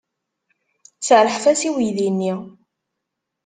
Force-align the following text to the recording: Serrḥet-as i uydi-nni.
Serrḥet-as 1.07 1.61
i 1.67 1.69
uydi-nni. 1.75 2.33